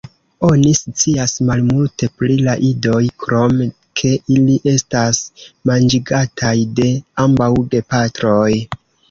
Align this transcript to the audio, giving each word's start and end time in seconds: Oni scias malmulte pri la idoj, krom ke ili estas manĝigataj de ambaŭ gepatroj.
Oni 0.47 0.69
scias 0.77 1.33
malmulte 1.49 2.09
pri 2.21 2.37
la 2.47 2.55
idoj, 2.69 3.01
krom 3.25 3.61
ke 4.01 4.15
ili 4.37 4.57
estas 4.73 5.21
manĝigataj 5.73 6.57
de 6.81 6.89
ambaŭ 7.27 7.53
gepatroj. 7.77 8.51